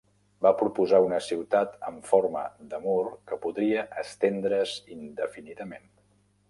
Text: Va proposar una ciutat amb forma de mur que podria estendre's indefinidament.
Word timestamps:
Va 0.43 0.51
proposar 0.61 1.01
una 1.07 1.19
ciutat 1.25 1.75
amb 1.89 2.09
forma 2.13 2.41
de 2.73 2.81
mur 2.87 2.99
que 3.33 3.41
podria 3.45 3.85
estendre's 4.05 4.77
indefinidament. 4.99 5.89